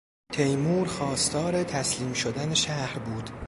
تیمور 0.33 0.87
خواستار 0.87 1.63
تسلیم 1.63 2.13
شدن 2.13 2.53
شهر 2.53 2.99
بود. 2.99 3.29